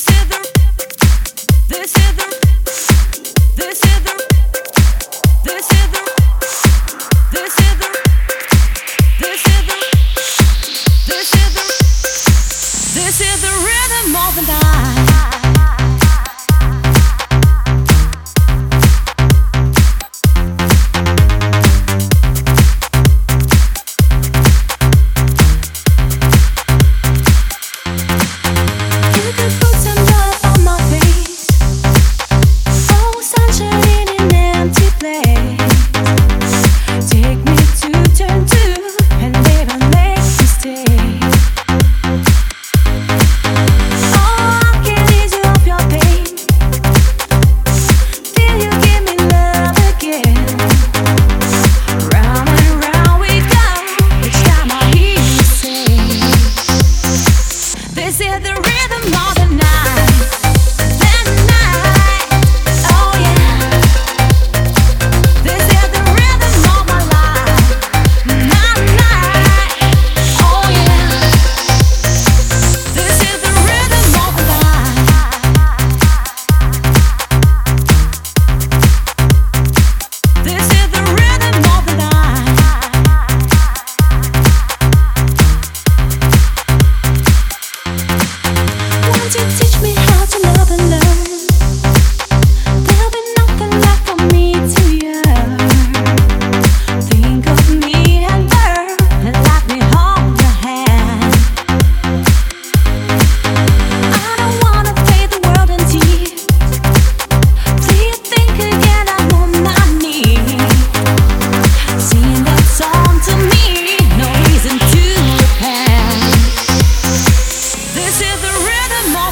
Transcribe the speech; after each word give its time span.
This 0.00 0.08
is 0.16 0.28
the 0.28 0.39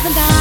haven't 0.00 0.16
I? 0.16 0.38